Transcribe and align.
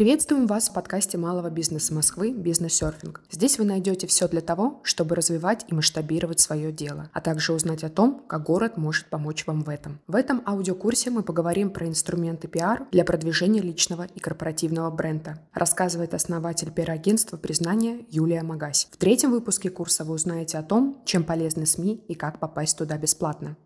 Приветствуем 0.00 0.46
вас 0.46 0.70
в 0.70 0.72
подкасте 0.72 1.18
малого 1.18 1.50
бизнеса 1.50 1.92
Москвы 1.92 2.32
«Бизнес-серфинг». 2.32 3.20
Здесь 3.30 3.58
вы 3.58 3.66
найдете 3.66 4.06
все 4.06 4.28
для 4.28 4.40
того, 4.40 4.80
чтобы 4.82 5.14
развивать 5.14 5.66
и 5.68 5.74
масштабировать 5.74 6.40
свое 6.40 6.72
дело, 6.72 7.10
а 7.12 7.20
также 7.20 7.52
узнать 7.52 7.84
о 7.84 7.90
том, 7.90 8.24
как 8.26 8.44
город 8.44 8.78
может 8.78 9.10
помочь 9.10 9.46
вам 9.46 9.62
в 9.62 9.68
этом. 9.68 10.00
В 10.06 10.16
этом 10.16 10.42
аудиокурсе 10.46 11.10
мы 11.10 11.22
поговорим 11.22 11.68
про 11.68 11.86
инструменты 11.86 12.48
пиар 12.48 12.86
для 12.90 13.04
продвижения 13.04 13.60
личного 13.60 14.06
и 14.14 14.20
корпоративного 14.20 14.90
бренда, 14.90 15.38
рассказывает 15.52 16.14
основатель 16.14 16.70
пиар-агентства 16.70 17.36
«Признание» 17.36 18.06
Юлия 18.08 18.42
Магась. 18.42 18.88
В 18.90 18.96
третьем 18.96 19.32
выпуске 19.32 19.68
курса 19.68 20.04
вы 20.04 20.14
узнаете 20.14 20.56
о 20.56 20.62
том, 20.62 21.02
чем 21.04 21.24
полезны 21.24 21.66
СМИ 21.66 22.02
и 22.08 22.14
как 22.14 22.38
попасть 22.38 22.78
туда 22.78 22.96
бесплатно. 22.96 23.58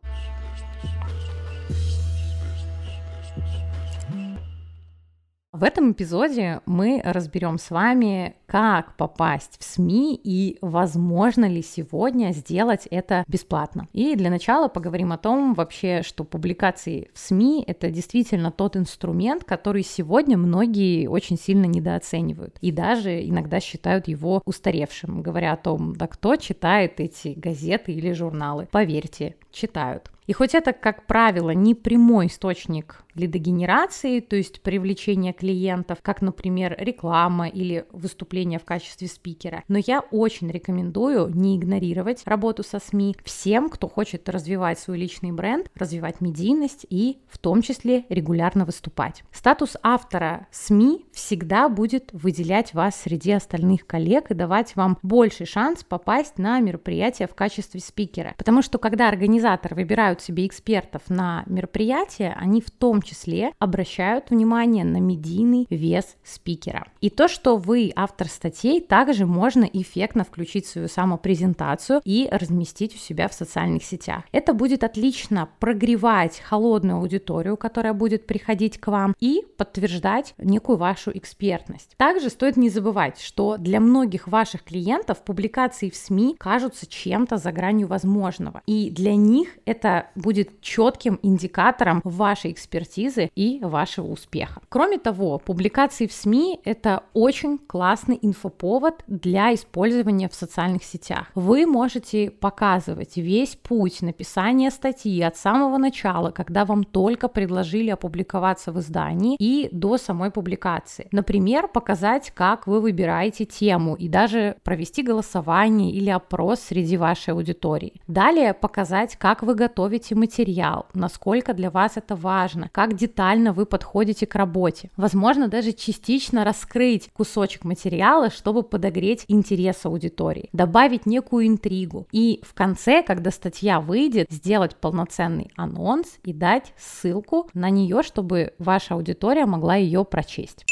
В 5.54 5.62
этом 5.62 5.92
эпизоде 5.92 6.62
мы 6.66 7.00
разберем 7.04 7.58
с 7.58 7.70
вами, 7.70 8.34
как 8.54 8.96
попасть 8.96 9.56
в 9.58 9.64
СМИ 9.64 10.14
и 10.22 10.58
возможно 10.60 11.46
ли 11.46 11.60
сегодня 11.60 12.30
сделать 12.30 12.86
это 12.88 13.24
бесплатно. 13.26 13.88
И 13.92 14.14
для 14.14 14.30
начала 14.30 14.68
поговорим 14.68 15.10
о 15.10 15.18
том 15.18 15.54
вообще, 15.54 16.02
что 16.04 16.22
публикации 16.22 17.10
в 17.14 17.18
СМИ— 17.18 17.64
это 17.66 17.90
действительно 17.90 18.52
тот 18.52 18.76
инструмент, 18.76 19.42
который 19.42 19.82
сегодня 19.82 20.38
многие 20.38 21.08
очень 21.08 21.36
сильно 21.36 21.64
недооценивают 21.64 22.56
и 22.60 22.70
даже 22.70 23.28
иногда 23.28 23.58
считают 23.58 24.06
его 24.06 24.40
устаревшим, 24.44 25.20
говоря 25.20 25.54
о 25.54 25.56
том, 25.56 25.96
да 25.96 26.06
кто 26.06 26.36
читает 26.36 27.00
эти 27.00 27.34
газеты 27.36 27.90
или 27.90 28.12
журналы. 28.12 28.68
Поверьте, 28.70 29.34
читают. 29.50 30.12
И 30.26 30.32
хоть 30.32 30.54
это, 30.54 30.72
как 30.72 31.06
правило, 31.06 31.50
не 31.50 31.74
прямой 31.74 32.26
источник 32.26 33.04
лидогенерации, 33.14 34.20
то 34.20 34.36
есть 34.36 34.62
привлечения 34.62 35.32
клиентов, 35.32 35.98
как, 36.02 36.22
например, 36.22 36.74
реклама 36.78 37.48
или 37.48 37.84
выступление 37.92 38.43
в 38.58 38.64
качестве 38.64 39.08
спикера. 39.08 39.64
Но 39.68 39.78
я 39.78 40.00
очень 40.10 40.50
рекомендую 40.50 41.28
не 41.34 41.56
игнорировать 41.56 42.22
работу 42.26 42.62
со 42.62 42.78
СМИ 42.78 43.16
всем, 43.24 43.68
кто 43.68 43.88
хочет 43.88 44.28
развивать 44.28 44.78
свой 44.78 44.98
личный 44.98 45.32
бренд, 45.32 45.70
развивать 45.74 46.20
медийность 46.20 46.86
и 46.88 47.18
в 47.28 47.38
том 47.38 47.62
числе 47.62 48.04
регулярно 48.08 48.64
выступать. 48.64 49.24
Статус 49.32 49.76
автора 49.82 50.46
СМИ 50.50 51.06
всегда 51.12 51.68
будет 51.68 52.10
выделять 52.12 52.74
вас 52.74 52.96
среди 52.96 53.32
остальных 53.32 53.86
коллег 53.86 54.30
и 54.30 54.34
давать 54.34 54.76
вам 54.76 54.98
больший 55.02 55.46
шанс 55.46 55.84
попасть 55.84 56.38
на 56.38 56.60
мероприятие 56.60 57.28
в 57.28 57.34
качестве 57.34 57.80
спикера. 57.80 58.34
Потому 58.36 58.62
что 58.62 58.78
когда 58.78 59.08
организаторы 59.08 59.76
выбирают 59.76 60.20
себе 60.20 60.46
экспертов 60.46 61.02
на 61.08 61.44
мероприятие, 61.46 62.36
они 62.38 62.60
в 62.60 62.70
том 62.70 63.02
числе 63.02 63.52
обращают 63.58 64.30
внимание 64.30 64.84
на 64.84 64.98
медийный 64.98 65.66
вес 65.70 66.16
спикера. 66.24 66.86
И 67.00 67.10
то, 67.10 67.28
что 67.28 67.56
вы 67.56 67.92
автор 67.94 68.23
статей, 68.28 68.80
также 68.80 69.26
можно 69.26 69.64
эффектно 69.64 70.24
включить 70.24 70.66
свою 70.66 70.88
самопрезентацию 70.88 72.00
и 72.04 72.28
разместить 72.30 72.94
у 72.94 72.98
себя 72.98 73.28
в 73.28 73.34
социальных 73.34 73.84
сетях. 73.84 74.24
Это 74.32 74.54
будет 74.54 74.84
отлично 74.84 75.48
прогревать 75.58 76.40
холодную 76.40 76.98
аудиторию, 76.98 77.56
которая 77.56 77.92
будет 77.92 78.26
приходить 78.26 78.78
к 78.78 78.88
вам, 78.88 79.14
и 79.20 79.42
подтверждать 79.56 80.34
некую 80.38 80.78
вашу 80.78 81.10
экспертность. 81.14 81.94
Также 81.96 82.30
стоит 82.30 82.56
не 82.56 82.70
забывать, 82.70 83.20
что 83.20 83.56
для 83.58 83.80
многих 83.80 84.28
ваших 84.28 84.64
клиентов 84.64 85.24
публикации 85.24 85.90
в 85.90 85.96
СМИ 85.96 86.36
кажутся 86.38 86.86
чем-то 86.86 87.36
за 87.36 87.52
гранью 87.52 87.86
возможного. 87.86 88.62
И 88.66 88.90
для 88.90 89.14
них 89.14 89.48
это 89.64 90.08
будет 90.14 90.60
четким 90.60 91.18
индикатором 91.22 92.00
вашей 92.04 92.52
экспертизы 92.52 93.30
и 93.34 93.60
вашего 93.62 94.06
успеха. 94.08 94.60
Кроме 94.68 94.98
того, 94.98 95.38
публикации 95.38 96.06
в 96.06 96.12
СМИ— 96.12 96.60
это 96.64 97.04
очень 97.12 97.58
классный 97.58 98.13
инфоповод 98.20 99.02
для 99.06 99.54
использования 99.54 100.28
в 100.28 100.34
социальных 100.34 100.84
сетях. 100.84 101.26
Вы 101.34 101.66
можете 101.66 102.30
показывать 102.30 103.16
весь 103.16 103.56
путь 103.56 104.02
написания 104.02 104.70
статьи 104.70 105.20
от 105.22 105.36
самого 105.36 105.78
начала, 105.78 106.30
когда 106.30 106.64
вам 106.64 106.84
только 106.84 107.28
предложили 107.28 107.90
опубликоваться 107.90 108.72
в 108.72 108.80
издании, 108.80 109.36
и 109.38 109.68
до 109.72 109.98
самой 109.98 110.30
публикации. 110.30 111.08
Например, 111.12 111.68
показать, 111.68 112.32
как 112.34 112.66
вы 112.66 112.80
выбираете 112.80 113.44
тему 113.44 113.94
и 113.94 114.08
даже 114.08 114.56
провести 114.62 115.02
голосование 115.02 115.92
или 115.92 116.10
опрос 116.10 116.60
среди 116.60 116.96
вашей 116.96 117.34
аудитории. 117.34 118.00
Далее 118.06 118.54
показать, 118.54 119.16
как 119.16 119.42
вы 119.42 119.54
готовите 119.54 120.14
материал, 120.14 120.86
насколько 120.94 121.54
для 121.54 121.70
вас 121.70 121.96
это 121.96 122.16
важно, 122.16 122.68
как 122.72 122.94
детально 122.94 123.52
вы 123.52 123.66
подходите 123.66 124.26
к 124.26 124.34
работе. 124.34 124.90
Возможно, 124.96 125.48
даже 125.48 125.72
частично 125.72 126.44
раскрыть 126.44 127.10
кусочек 127.12 127.64
материала, 127.64 128.03
чтобы 128.30 128.62
подогреть 128.62 129.24
интерес 129.28 129.84
аудитории, 129.84 130.48
добавить 130.52 131.06
некую 131.06 131.46
интригу. 131.46 132.06
И 132.12 132.40
в 132.44 132.54
конце, 132.54 133.02
когда 133.02 133.30
статья 133.30 133.80
выйдет, 133.80 134.30
сделать 134.30 134.76
полноценный 134.76 135.50
анонс 135.56 136.18
и 136.22 136.32
дать 136.32 136.72
ссылку 136.76 137.48
на 137.54 137.70
нее, 137.70 138.02
чтобы 138.02 138.54
ваша 138.58 138.94
аудитория 138.94 139.46
могла 139.46 139.76
ее 139.76 140.04
прочесть. 140.04 140.64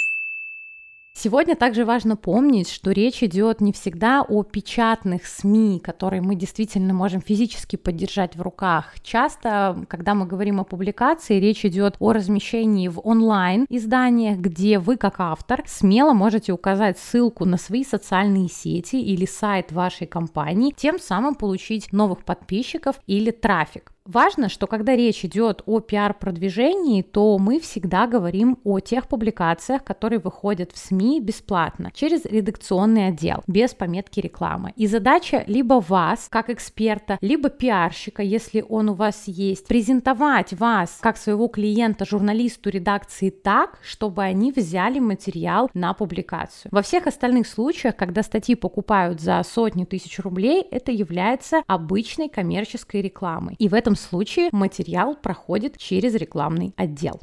Сегодня 1.23 1.55
также 1.55 1.85
важно 1.85 2.17
помнить, 2.17 2.69
что 2.69 2.91
речь 2.91 3.23
идет 3.23 3.61
не 3.61 3.73
всегда 3.73 4.23
о 4.23 4.43
печатных 4.43 5.25
СМИ, 5.25 5.79
которые 5.79 6.21
мы 6.21 6.35
действительно 6.35 6.93
можем 6.95 7.21
физически 7.21 7.77
поддержать 7.77 8.35
в 8.35 8.43
руках. 8.43 8.95
Часто, 9.05 9.87
когда 9.89 10.15
мы 10.15 10.27
говорим 10.27 10.59
о 10.59 10.65
публикации, 10.65 11.39
речь 11.39 11.65
идет 11.65 11.95
о 12.01 12.13
размещении 12.13 12.89
в 12.89 12.99
онлайн 13.07 13.67
изданиях, 13.69 14.39
где 14.39 14.81
вы 14.81 14.97
как 14.97 15.21
автор 15.21 15.63
смело 15.65 16.13
можете 16.13 16.51
указать 16.51 16.99
ссылку 16.99 17.45
на 17.45 17.57
свои 17.57 17.85
социальные 17.85 18.49
сети 18.49 18.97
или 18.97 19.25
сайт 19.25 19.71
вашей 19.71 20.09
компании, 20.09 20.75
тем 20.77 20.99
самым 20.99 21.37
получить 21.37 21.93
новых 21.93 22.25
подписчиков 22.25 22.97
или 23.07 23.31
трафик. 23.31 23.92
Важно, 24.05 24.49
что 24.49 24.67
когда 24.67 24.97
речь 24.97 25.25
идет 25.25 25.63
о 25.65 25.79
пиар-продвижении, 25.79 27.03
то 27.03 27.39
мы 27.39 27.61
всегда 27.61 28.09
говорим 28.09 28.59
о 28.65 28.81
тех 28.81 29.07
публикациях, 29.07 29.85
которые 29.85 30.19
выходят 30.19 30.73
в 30.73 30.79
СМИ 30.79 31.21
бесплатно, 31.21 31.93
через 31.95 32.25
редакционный 32.25 33.09
отдел, 33.09 33.45
без 33.47 33.75
пометки 33.75 34.19
рекламы. 34.19 34.73
И 34.75 34.89
задача 34.89 35.45
либо 35.47 35.75
вас, 35.75 36.27
как 36.29 36.51
эксперта, 36.51 37.17
либо 37.21 37.49
пиарщика, 37.49 38.23
если 38.23 38.65
он 38.69 38.89
у 38.89 38.95
вас 38.95 39.25
есть, 39.27 39.69
презентовать 39.69 40.53
вас 40.53 40.99
как 41.01 41.17
своего 41.17 41.47
клиента 41.47 42.05
журналисту 42.05 42.71
редакции 42.71 43.31
так, 43.31 43.79
чтобы 43.83 44.25
они 44.25 44.51
взяли 44.51 44.99
материал 44.99 45.71
на 45.75 45.95
публикацию. 45.95 46.71
Во 46.73 46.83
всех 46.83 47.07
остальных 47.07 47.47
случаях, 47.47 47.95
когда 47.95 48.25
статьи 48.25 48.57
покупают 48.57 49.21
за 49.21 49.41
сотни 49.45 49.85
тысяч 49.85 50.19
рублей, 50.19 50.67
это 50.73 50.91
является 50.91 51.63
обычной 51.69 52.29
коммерческой 52.29 53.03
рекламой. 53.03 53.55
И 53.59 53.69
в 53.69 53.75
этом 53.75 53.92
этом 53.93 53.97
случае 53.97 54.49
материал 54.53 55.15
проходит 55.15 55.77
через 55.79 56.15
рекламный 56.15 56.73
отдел. 56.77 57.21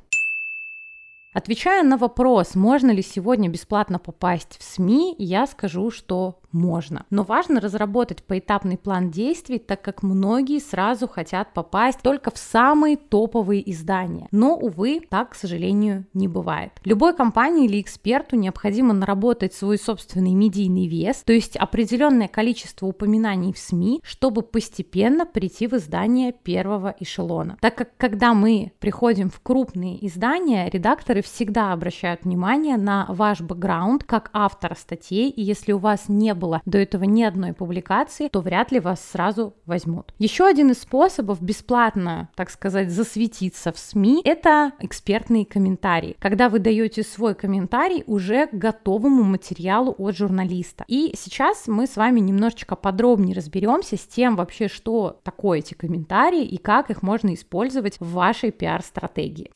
Отвечая 1.34 1.84
на 1.84 1.98
вопрос, 1.98 2.56
можно 2.56 2.92
ли 2.92 3.02
сегодня 3.02 3.50
бесплатно 3.50 4.00
попасть 4.00 4.58
в 4.60 4.64
СМИ, 4.64 5.16
я 5.20 5.46
скажу, 5.48 5.92
что 5.92 6.40
можно. 6.52 7.06
Но 7.10 7.24
важно 7.24 7.62
разработать 7.62 8.24
поэтапный 8.24 8.78
план 8.78 9.12
действий, 9.12 9.60
так 9.60 9.82
как 9.82 10.04
многие 10.04 10.60
сразу 10.60 11.08
хотят 11.08 11.54
попасть 11.54 12.00
только 12.02 12.32
в 12.32 12.38
самые 12.38 12.98
топовые 12.98 13.70
издания. 13.72 14.28
Но, 14.32 14.56
увы, 14.56 15.02
так, 15.10 15.32
к 15.32 15.36
сожалению, 15.36 16.06
не 16.14 16.28
бывает. 16.28 16.72
Любой 16.84 17.16
компании 17.16 17.66
или 17.66 17.82
эксперту 17.82 18.36
необходимо 18.36 18.94
наработать 18.94 19.54
свой 19.54 19.78
собственный 19.78 20.34
медийный 20.34 20.88
вес, 20.88 21.24
то 21.26 21.34
есть 21.34 21.56
определенное 21.56 22.28
количество 22.28 22.88
упоминаний 22.88 23.54
в 23.54 23.58
СМИ, 23.58 24.02
чтобы 24.04 24.42
постепенно 24.42 25.26
прийти 25.26 25.68
в 25.68 25.74
издание 25.74 26.32
первого 26.32 26.96
эшелона. 27.00 27.58
Так 27.62 27.76
как 27.76 27.98
когда 27.98 28.34
мы 28.34 28.72
приходим 28.80 29.30
в 29.30 29.40
крупные 29.42 30.06
издания, 30.08 30.70
редакторы 30.70 31.22
всегда 31.22 31.74
обращают 31.74 32.24
внимание 32.24 32.78
на 32.78 33.06
ваш 33.10 33.42
бэкграунд 33.42 34.04
как 34.04 34.30
автора 34.34 34.76
статей, 34.76 35.30
и 35.30 35.42
если 35.42 35.72
у 35.72 35.78
вас 35.78 36.06
не 36.08 36.34
было 36.40 36.62
до 36.66 36.80
этого 36.80 37.04
ни 37.04 37.22
одной 37.22 37.54
публикации, 37.54 38.30
то 38.30 38.42
вряд 38.42 38.72
ли 38.72 38.80
вас 38.80 39.00
сразу 39.12 39.54
возьмут. 39.66 40.14
Еще 40.18 40.46
один 40.46 40.72
из 40.72 40.82
способов 40.82 41.42
бесплатно, 41.42 42.30
так 42.36 42.50
сказать, 42.50 42.90
засветиться 42.90 43.72
в 43.72 43.78
СМИ, 43.78 44.22
это 44.24 44.72
экспертные 44.80 45.46
комментарии. 45.46 46.16
Когда 46.20 46.50
вы 46.50 46.60
даете 46.60 47.04
свой 47.04 47.36
комментарий 47.36 48.04
уже 48.08 48.48
к 48.48 48.54
готовому 48.54 49.24
материалу 49.24 49.94
от 49.98 50.16
журналиста. 50.16 50.86
И 50.88 51.14
сейчас 51.16 51.68
мы 51.68 51.86
с 51.86 51.96
вами 51.96 52.20
немножечко 52.20 52.76
подробнее 52.76 53.36
разберемся 53.36 53.98
с 53.98 54.08
тем 54.08 54.36
вообще, 54.36 54.68
что 54.68 55.20
такое 55.24 55.60
эти 55.60 55.74
комментарии 55.74 56.44
и 56.44 56.58
как 56.58 56.90
их 56.90 57.04
можно 57.04 57.34
использовать 57.34 58.00
в 58.00 58.12
вашей 58.12 58.52
пиар-стратегии. 58.52 59.52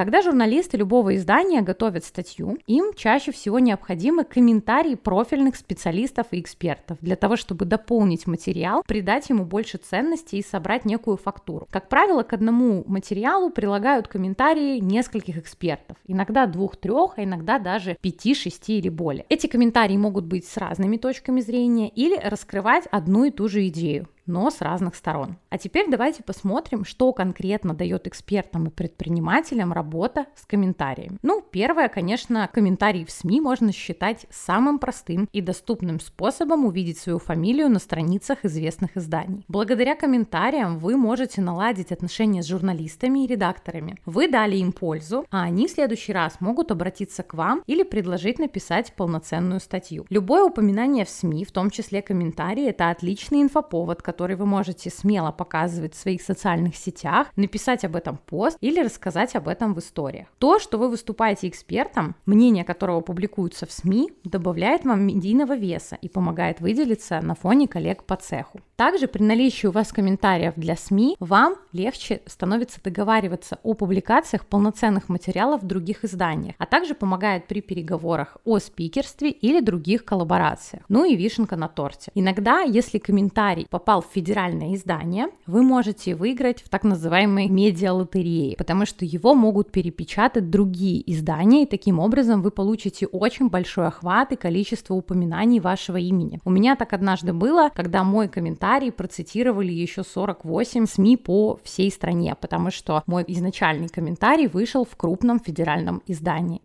Когда 0.00 0.22
журналисты 0.22 0.78
любого 0.78 1.14
издания 1.14 1.60
готовят 1.60 2.06
статью, 2.06 2.56
им 2.66 2.94
чаще 2.96 3.32
всего 3.32 3.58
необходимы 3.58 4.24
комментарии 4.24 4.94
профильных 4.94 5.56
специалистов 5.56 6.28
и 6.30 6.40
экспертов 6.40 6.96
для 7.02 7.16
того, 7.16 7.36
чтобы 7.36 7.66
дополнить 7.66 8.26
материал, 8.26 8.82
придать 8.86 9.28
ему 9.28 9.44
больше 9.44 9.76
ценности 9.76 10.36
и 10.36 10.42
собрать 10.42 10.86
некую 10.86 11.18
фактуру. 11.18 11.68
Как 11.70 11.90
правило, 11.90 12.22
к 12.22 12.32
одному 12.32 12.82
материалу 12.86 13.50
прилагают 13.50 14.08
комментарии 14.08 14.78
нескольких 14.78 15.36
экспертов, 15.36 15.98
иногда 16.06 16.46
двух-трех, 16.46 17.18
а 17.18 17.24
иногда 17.24 17.58
даже 17.58 17.98
пяти-шести 18.00 18.78
или 18.78 18.88
более. 18.88 19.26
Эти 19.28 19.48
комментарии 19.48 19.98
могут 19.98 20.24
быть 20.24 20.46
с 20.46 20.56
разными 20.56 20.96
точками 20.96 21.42
зрения 21.42 21.90
или 21.90 22.18
раскрывать 22.18 22.86
одну 22.90 23.24
и 23.24 23.30
ту 23.30 23.50
же 23.50 23.68
идею 23.68 24.08
но 24.26 24.50
с 24.50 24.60
разных 24.60 24.94
сторон. 24.94 25.36
А 25.48 25.58
теперь 25.58 25.90
давайте 25.90 26.22
посмотрим, 26.22 26.84
что 26.84 27.12
конкретно 27.12 27.74
дает 27.74 28.06
экспертам 28.06 28.66
и 28.66 28.70
предпринимателям 28.70 29.72
работа 29.72 30.26
с 30.36 30.46
комментариями. 30.46 31.18
Ну, 31.22 31.42
первое, 31.50 31.88
конечно, 31.88 32.48
комментарии 32.52 33.04
в 33.04 33.10
СМИ 33.10 33.40
можно 33.40 33.72
считать 33.72 34.26
самым 34.30 34.78
простым 34.78 35.28
и 35.32 35.40
доступным 35.40 36.00
способом 36.00 36.64
увидеть 36.64 36.98
свою 36.98 37.18
фамилию 37.18 37.68
на 37.68 37.78
страницах 37.78 38.44
известных 38.44 38.96
изданий. 38.96 39.44
Благодаря 39.48 39.96
комментариям 39.96 40.78
вы 40.78 40.96
можете 40.96 41.40
наладить 41.40 41.92
отношения 41.92 42.42
с 42.42 42.46
журналистами 42.46 43.24
и 43.24 43.26
редакторами. 43.26 43.96
Вы 44.06 44.28
дали 44.28 44.56
им 44.56 44.72
пользу, 44.72 45.26
а 45.30 45.42
они 45.42 45.66
в 45.66 45.70
следующий 45.70 46.12
раз 46.12 46.40
могут 46.40 46.70
обратиться 46.70 47.22
к 47.22 47.34
вам 47.34 47.62
или 47.66 47.82
предложить 47.82 48.38
написать 48.38 48.92
полноценную 48.94 49.60
статью. 49.60 50.06
Любое 50.10 50.44
упоминание 50.44 51.04
в 51.04 51.10
СМИ, 51.10 51.44
в 51.44 51.52
том 51.52 51.70
числе 51.70 52.02
комментарии, 52.02 52.68
это 52.68 52.90
отличный 52.90 53.42
инфоповод, 53.42 54.02
который 54.02 54.19
который 54.20 54.36
вы 54.36 54.44
можете 54.44 54.90
смело 54.90 55.32
показывать 55.32 55.94
в 55.94 55.98
своих 55.98 56.20
социальных 56.20 56.76
сетях, 56.76 57.28
написать 57.36 57.86
об 57.86 57.96
этом 57.96 58.18
пост 58.18 58.58
или 58.60 58.82
рассказать 58.82 59.34
об 59.34 59.48
этом 59.48 59.72
в 59.72 59.78
историях. 59.78 60.26
То, 60.36 60.58
что 60.58 60.76
вы 60.76 60.90
выступаете 60.90 61.48
экспертом, 61.48 62.14
мнение 62.26 62.62
которого 62.62 63.00
публикуются 63.00 63.64
в 63.64 63.72
СМИ, 63.72 64.12
добавляет 64.24 64.84
вам 64.84 65.06
медийного 65.06 65.56
веса 65.56 65.96
и 66.02 66.10
помогает 66.10 66.60
выделиться 66.60 67.22
на 67.22 67.34
фоне 67.34 67.66
коллег 67.66 68.04
по 68.04 68.16
цеху. 68.16 68.60
Также 68.76 69.08
при 69.08 69.22
наличии 69.22 69.66
у 69.66 69.72
вас 69.72 69.90
комментариев 69.90 70.52
для 70.56 70.76
СМИ 70.76 71.16
вам 71.18 71.54
легче 71.72 72.20
становится 72.26 72.82
договариваться 72.82 73.58
о 73.62 73.72
публикациях 73.72 74.44
полноценных 74.44 75.08
материалов 75.08 75.62
в 75.62 75.66
других 75.66 76.04
изданиях, 76.04 76.54
а 76.58 76.66
также 76.66 76.94
помогает 76.94 77.46
при 77.46 77.62
переговорах 77.62 78.36
о 78.44 78.58
спикерстве 78.58 79.30
или 79.30 79.60
других 79.60 80.04
коллаборациях. 80.04 80.84
Ну 80.88 81.04
и 81.04 81.16
вишенка 81.16 81.56
на 81.56 81.68
торте. 81.68 82.10
Иногда, 82.14 82.60
если 82.60 82.98
комментарий 82.98 83.66
попал 83.70 83.99
в 84.00 84.06
федеральное 84.12 84.74
издание, 84.74 85.28
вы 85.46 85.62
можете 85.62 86.14
выиграть 86.14 86.62
в 86.62 86.68
так 86.68 86.84
называемой 86.84 87.48
медиа-лотерее, 87.48 88.56
потому 88.56 88.86
что 88.86 89.04
его 89.04 89.34
могут 89.34 89.70
перепечатать 89.70 90.50
другие 90.50 91.02
издания, 91.10 91.62
и 91.62 91.66
таким 91.66 91.98
образом 91.98 92.42
вы 92.42 92.50
получите 92.50 93.06
очень 93.06 93.48
большой 93.48 93.86
охват 93.86 94.32
и 94.32 94.36
количество 94.36 94.94
упоминаний 94.94 95.60
вашего 95.60 95.96
имени. 95.96 96.40
У 96.44 96.50
меня 96.50 96.76
так 96.76 96.92
однажды 96.92 97.32
было, 97.32 97.70
когда 97.74 98.04
мой 98.04 98.28
комментарий 98.28 98.92
процитировали 98.92 99.72
еще 99.72 100.02
48 100.04 100.86
СМИ 100.86 101.16
по 101.16 101.58
всей 101.62 101.90
стране, 101.90 102.34
потому 102.40 102.70
что 102.70 103.02
мой 103.06 103.24
изначальный 103.28 103.88
комментарий 103.88 104.46
вышел 104.46 104.84
в 104.84 104.96
крупном 104.96 105.40
федеральном 105.40 106.02
издании. 106.06 106.60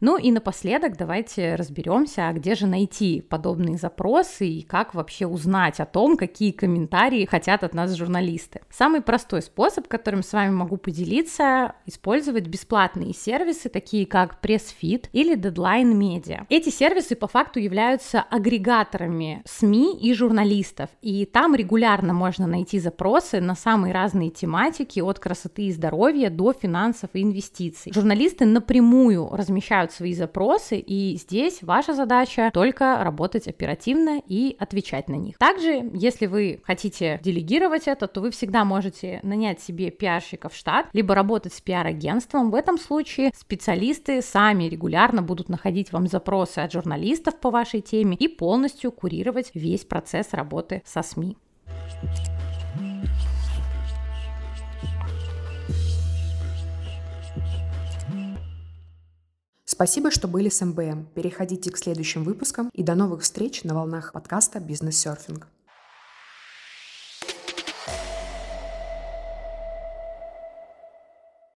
Ну 0.00 0.16
и 0.16 0.30
напоследок 0.30 0.96
давайте 0.96 1.56
разберемся, 1.56 2.28
а 2.28 2.32
где 2.32 2.54
же 2.54 2.66
найти 2.66 3.20
подобные 3.20 3.76
запросы 3.76 4.46
и 4.46 4.62
как 4.62 4.94
вообще 4.94 5.26
узнать 5.26 5.80
о 5.80 5.86
том, 5.86 6.16
какие 6.16 6.52
комментарии 6.52 7.24
хотят 7.24 7.64
от 7.64 7.74
нас 7.74 7.94
журналисты. 7.94 8.60
Самый 8.70 9.00
простой 9.00 9.42
способ, 9.42 9.88
которым 9.88 10.22
с 10.22 10.32
вами 10.32 10.50
могу 10.50 10.76
поделиться, 10.76 11.74
использовать 11.84 12.46
бесплатные 12.46 13.12
сервисы, 13.12 13.68
такие 13.68 14.06
как 14.06 14.38
PressFit 14.40 15.06
или 15.12 15.36
Deadline 15.36 15.92
Media. 15.94 16.46
Эти 16.48 16.68
сервисы 16.68 17.16
по 17.16 17.26
факту 17.26 17.58
являются 17.58 18.20
агрегаторами 18.20 19.42
СМИ 19.46 19.98
и 19.98 20.14
журналистов, 20.14 20.90
и 21.02 21.24
там 21.26 21.56
регулярно 21.56 22.12
можно 22.12 22.46
найти 22.46 22.78
запросы 22.78 23.40
на 23.40 23.56
самые 23.56 23.92
разные 23.92 24.30
тематики, 24.30 25.00
от 25.00 25.18
красоты 25.18 25.62
и 25.62 25.72
здоровья 25.72 26.30
до 26.30 26.52
финансов 26.52 27.10
и 27.14 27.22
инвестиций. 27.22 27.92
Журналисты 27.92 28.44
напрямую 28.44 29.28
размещают 29.32 29.87
собирают 29.88 29.92
свои 29.92 30.14
запросы, 30.14 30.78
и 30.78 31.16
здесь 31.16 31.62
ваша 31.62 31.94
задача 31.94 32.50
только 32.52 33.02
работать 33.02 33.48
оперативно 33.48 34.22
и 34.26 34.56
отвечать 34.58 35.08
на 35.08 35.16
них. 35.16 35.38
Также, 35.38 35.90
если 35.94 36.26
вы 36.26 36.60
хотите 36.64 37.20
делегировать 37.22 37.88
это, 37.88 38.06
то 38.06 38.20
вы 38.20 38.30
всегда 38.30 38.64
можете 38.64 39.20
нанять 39.22 39.60
себе 39.60 39.90
пиарщика 39.90 40.48
в 40.48 40.54
штат, 40.54 40.86
либо 40.92 41.14
работать 41.14 41.52
с 41.52 41.60
пиар-агентством. 41.60 42.50
В 42.50 42.54
этом 42.54 42.78
случае 42.78 43.32
специалисты 43.36 44.22
сами 44.22 44.64
регулярно 44.64 45.22
будут 45.22 45.48
находить 45.48 45.92
вам 45.92 46.06
запросы 46.06 46.60
от 46.60 46.72
журналистов 46.72 47.38
по 47.40 47.50
вашей 47.50 47.80
теме 47.80 48.16
и 48.16 48.28
полностью 48.28 48.92
курировать 48.92 49.50
весь 49.54 49.84
процесс 49.84 50.32
работы 50.32 50.82
со 50.84 51.02
СМИ. 51.02 51.36
Спасибо, 59.78 60.10
что 60.10 60.26
были 60.26 60.48
с 60.48 60.60
МБМ. 60.60 61.06
Переходите 61.14 61.70
к 61.70 61.78
следующим 61.78 62.24
выпускам 62.24 62.68
и 62.72 62.82
до 62.82 62.96
новых 62.96 63.22
встреч 63.22 63.62
на 63.62 63.76
волнах 63.76 64.12
подкаста 64.12 64.58
«Бизнес-серфинг». 64.58 65.46